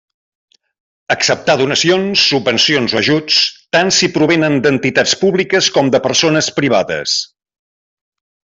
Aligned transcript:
Acceptar 1.15 1.55
donacions, 1.59 2.23
subvencions 2.29 2.95
o 2.95 2.99
ajuts, 3.03 3.37
tant 3.77 3.93
si 3.99 4.11
provenen 4.17 4.57
d'entitats 4.65 5.15
públiques 5.25 5.71
com 5.77 5.95
de 5.97 6.03
persones 6.09 6.51
privades. 6.59 7.17